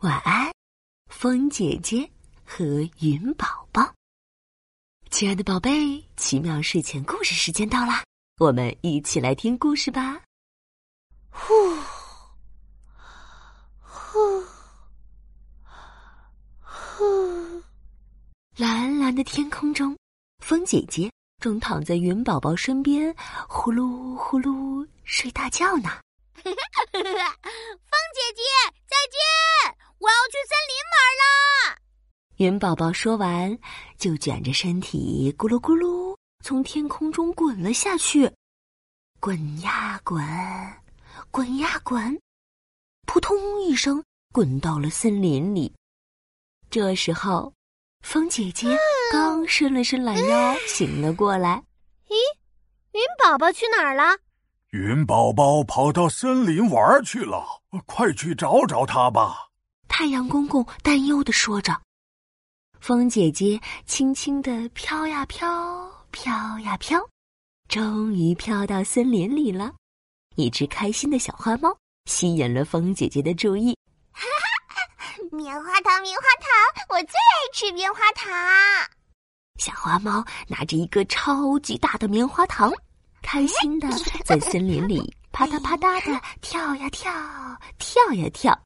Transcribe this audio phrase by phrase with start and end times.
[0.00, 0.50] 晚安，
[1.08, 2.10] 风姐姐
[2.42, 2.64] 和
[3.00, 3.94] 云宝宝。
[5.10, 8.02] 亲爱的宝贝，奇妙睡前故事时间到啦，
[8.38, 10.22] 我们一起来听故事吧。
[11.28, 11.52] 呼
[13.82, 14.42] 呼
[16.62, 17.62] 呼！
[18.56, 19.94] 蓝蓝的天空中，
[20.42, 21.12] 风姐姐
[21.42, 23.14] 正躺在云宝宝身边，
[23.46, 25.90] 呼噜呼噜睡大觉呢。
[26.42, 26.56] 风姐
[28.34, 28.42] 姐，
[28.88, 29.79] 再见！
[30.00, 31.78] 我要去森林玩啦。
[32.36, 33.58] 云宝宝说完，
[33.98, 38.32] 就卷着身体咕噜咕噜从天空中滚了下去，
[39.20, 40.24] 滚呀滚，
[41.30, 42.18] 滚呀滚，
[43.06, 45.70] 扑通一声滚到了森林里。
[46.70, 47.52] 这时候，
[48.00, 48.74] 风姐姐
[49.12, 51.62] 刚伸了伸懒腰，醒了过来。
[52.08, 52.14] 咦，
[52.92, 54.16] 云宝宝去哪儿了？
[54.70, 59.49] 云宝宝跑到森林玩去了，快去找找他吧！
[59.90, 61.78] 太阳公公担忧的说着。
[62.80, 66.98] 风姐姐轻轻的飘呀飘，飘呀飘，
[67.68, 69.74] 终于飘到森林里了。
[70.36, 73.76] 一只开心的小花猫吸引了风姐姐的注意。
[74.12, 74.22] 哈
[74.68, 78.32] 哈，棉花糖，棉花糖，我最爱吃棉花糖。
[79.58, 82.72] 小花猫拿着一个超级大的棉花糖。
[83.20, 83.86] 开心的
[84.24, 87.12] 在森林里 啪嗒啪嗒的跳呀跳，
[87.78, 88.58] 跳呀跳。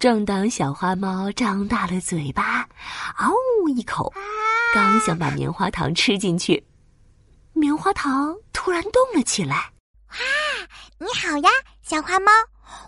[0.00, 2.66] 正当小花猫张大了嘴巴，
[3.18, 3.30] 嗷
[3.62, 4.10] 呜一口，
[4.72, 6.66] 刚想把棉花糖吃进去，
[7.52, 9.70] 棉花糖突然动了起来。
[10.08, 10.16] 哇，
[10.98, 11.50] 你好呀，
[11.82, 12.32] 小花猫！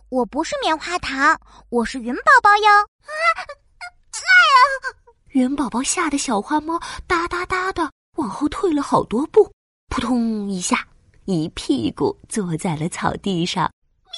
[0.09, 2.71] 我不是棉花糖，我是云宝宝哟。
[2.81, 4.97] 啊，哎呀！
[5.33, 9.53] 云宝宝吓得小花猫哒哒哒的往后退了好多步。
[9.91, 10.89] 扑通一下，
[11.27, 13.71] 一屁股坐在了草地上。
[14.07, 14.13] 喵！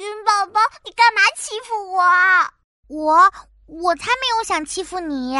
[0.00, 2.02] 云宝宝，你干嘛欺负我？
[2.92, 3.16] 我
[3.64, 5.34] 我才没有想欺负你，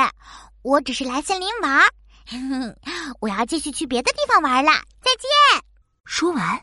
[0.62, 1.82] 我只是来森林玩。
[3.20, 4.72] 我要继续去别的地方玩了，
[5.02, 5.62] 再见。
[6.06, 6.58] 说完，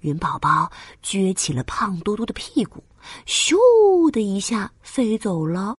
[0.00, 0.72] 云宝宝
[1.02, 2.82] 撅起了胖嘟嘟的屁股，
[3.26, 5.76] 咻的一下飞走了。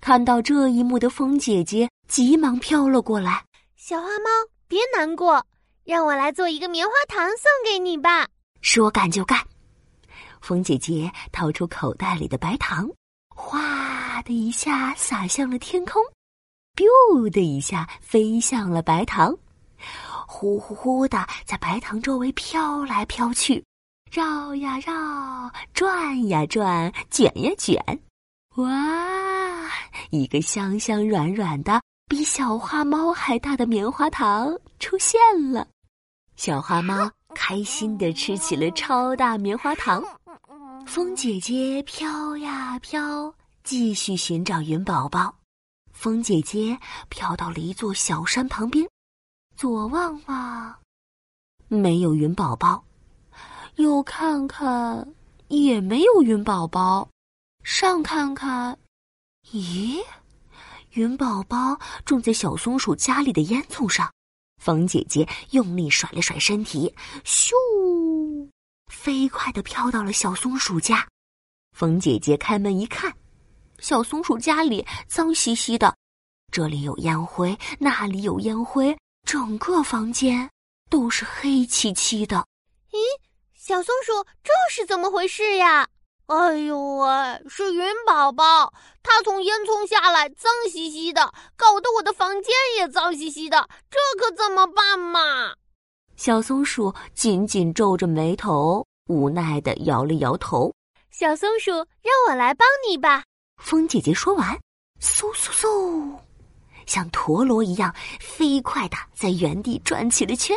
[0.00, 3.44] 看到这一幕的风姐姐急忙飘了过来，
[3.76, 4.28] 小花猫。
[4.66, 5.46] 别难过，
[5.84, 8.26] 让我来做一个棉花糖送给你吧。
[8.60, 9.40] 说干就干，
[10.42, 12.94] 风姐姐掏出口袋里的白糖，哗
[14.28, 16.02] 的一下洒向了天空
[16.76, 19.34] ，biu 的一下飞向了白糖，
[20.26, 23.64] 呼呼呼的在白糖周围飘来飘去，
[24.12, 27.82] 绕呀绕，转呀转，卷呀卷，
[28.56, 29.66] 哇，
[30.10, 31.80] 一个香香软软的。
[32.06, 35.18] 比小花猫还大的棉花糖出现
[35.52, 35.66] 了，
[36.36, 40.02] 小花猫开心的吃起了超大棉花糖。
[40.86, 43.32] 风姐姐飘呀飘，
[43.68, 45.36] 继续寻找云宝宝。
[45.92, 46.78] 风姐姐
[47.10, 48.88] 飘到了一座小山旁边，
[49.56, 50.74] 左望望，
[51.68, 52.82] 没有云宝宝；
[53.74, 55.06] 右看看，
[55.48, 57.10] 也没有云宝宝；
[57.62, 58.78] 上看看，
[59.52, 60.02] 咦？
[60.92, 64.10] 云宝宝种在小松鼠家里的烟囱上，
[64.62, 67.50] 风姐姐用力甩了甩身体，咻，
[68.90, 71.06] 飞快的飘到了小松鼠家。
[71.76, 73.14] 风姐姐开门一看，
[73.80, 75.94] 小松鼠家里脏兮兮的，
[76.52, 80.48] 这里有烟灰，那里有烟灰，整个房间
[80.90, 82.44] 都是黑漆漆的。
[82.90, 82.98] 咦，
[83.54, 84.12] 小松鼠，
[84.42, 85.86] 这是怎么回事呀？
[86.26, 87.08] 哎呦喂，
[87.48, 88.72] 是云宝宝，
[89.02, 95.54] 他从烟囱下来，脏兮兮的，搞得我的房间也脏兮兮的，这可怎么办嘛？
[96.16, 100.70] 小松鼠紧紧皱着眉头，无奈的摇了摇头。
[101.10, 103.24] 小松鼠，让我来帮你吧。
[103.58, 104.58] 风姐姐说完，
[105.00, 106.18] 嗖嗖嗖，
[106.86, 110.56] 像陀螺一样飞快的在原地转起了圈，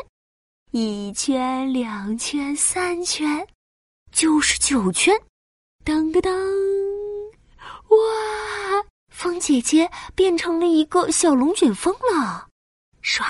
[0.72, 3.46] 一圈、两圈、三圈，
[4.12, 5.14] 九十九圈。
[5.84, 6.32] 噔噔噔！
[7.90, 12.48] 哇，风姐姐变成了一个小龙卷风了，
[13.02, 13.28] 刷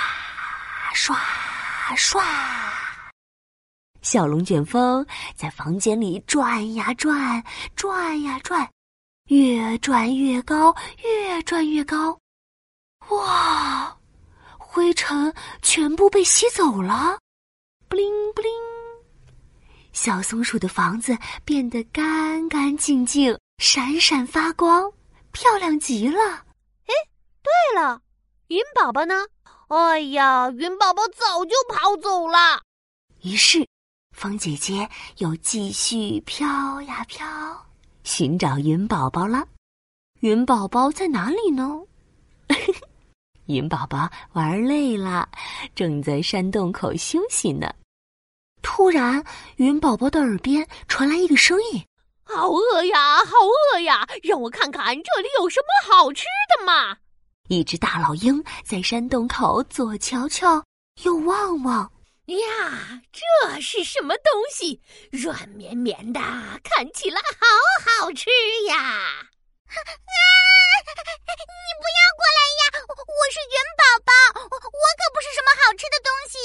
[0.93, 1.17] 刷
[1.95, 2.21] 刷！
[4.01, 7.41] 小龙卷风在房间里转呀转，
[7.73, 8.69] 转呀转，
[9.27, 12.19] 越转越高，越转越高。
[13.09, 13.97] 哇，
[14.57, 17.19] 灰尘全部被吸走了，
[17.87, 18.51] 布灵布灵。
[19.93, 24.91] 小松鼠的房子变得干干净净、闪闪发光，
[25.31, 26.21] 漂亮极了。
[26.21, 26.93] 哎，
[27.41, 28.01] 对了，
[28.47, 29.25] 云宝宝呢？
[29.67, 32.61] 哎呀，云宝宝早就跑走了。
[33.23, 33.67] 于是，
[34.15, 37.25] 风姐姐又继续飘呀飘，
[38.03, 39.47] 寻找云宝宝了。
[40.21, 41.81] 云宝宝在哪里呢？
[43.47, 45.27] 云宝宝玩累了，
[45.75, 47.73] 正在山洞口休息呢。
[48.61, 49.23] 突然，
[49.55, 51.83] 云宝宝的耳边传来一个声音
[52.23, 53.31] ：“好饿呀，好
[53.73, 54.07] 饿呀！
[54.21, 56.95] 让我看看这里有什么好吃的嘛！”
[57.49, 60.63] 一只大老鹰在山洞口左瞧瞧，
[61.03, 61.91] 右望望。
[62.27, 63.19] 呀，这
[63.59, 64.79] 是什么东西？
[65.11, 66.19] 软绵绵的，
[66.63, 68.29] 看起来好好吃
[68.67, 68.77] 呀！
[68.77, 69.25] 啊，
[69.67, 69.73] 你
[71.79, 72.61] 不要过来呀！
[72.87, 72.93] 我
[73.31, 74.11] 是云宝宝，
[74.43, 74.77] 我可不
[75.19, 76.37] 是什么好吃的东西。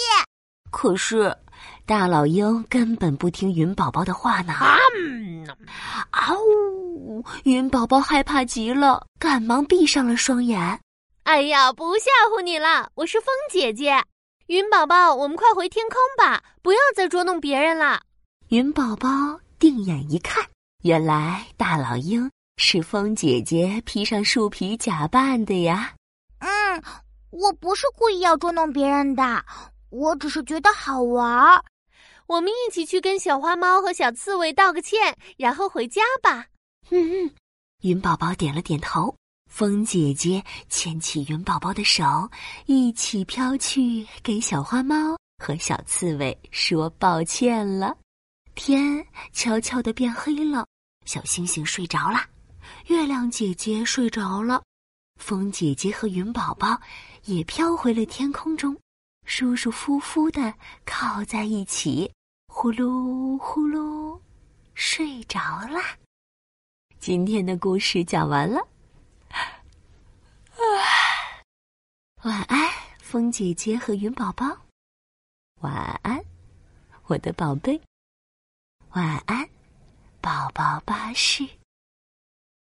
[0.73, 1.37] 可是，
[1.87, 4.55] 大老鹰根本不听云宝宝的话呢。
[6.11, 7.23] 啊呜！
[7.45, 10.81] 云宝宝害怕极了，赶忙闭上了双眼。
[11.25, 14.03] 哎呀，不吓唬你了，我是风姐姐。
[14.47, 18.01] 云宝宝，我们快回天空吧，不要再捉弄别人了。
[18.51, 19.09] 云宝宝
[19.59, 20.47] 定眼一看，
[20.85, 25.95] 原来大老鹰是风姐姐披上树皮假扮的呀。
[26.39, 26.83] 嗯，
[27.31, 29.45] 我不是故意要捉弄别人的，
[29.91, 31.61] 我只是觉得好玩。
[32.29, 36.47] 我们一起去跟小花猫和小刺猬道个歉，然后回家吧。
[36.91, 37.35] 嗯嗯，
[37.83, 39.17] 云宝宝点了点头。
[39.49, 42.29] 风姐姐牵起云宝宝的手，
[42.67, 47.97] 一起飘去，给小花猫和小刺猬说抱歉了。
[48.55, 50.67] 天悄悄的变黑了，
[51.05, 52.21] 小星星睡着了，
[52.87, 54.63] 月亮姐姐睡着了，
[55.19, 56.79] 风姐姐和云宝宝
[57.25, 58.77] 也飘回了天空中，
[59.25, 60.53] 舒舒服服的
[60.85, 62.11] 靠在一起，
[62.49, 64.19] 呼噜呼噜，
[64.75, 65.81] 睡着了。
[66.99, 68.61] 今天的故事讲完了。
[72.27, 72.69] 晚安，
[72.99, 74.45] 风姐姐和云宝宝。
[75.61, 76.21] 晚安，
[77.05, 77.81] 我的宝贝。
[78.95, 79.49] 晚安，
[80.21, 81.49] 宝宝巴士。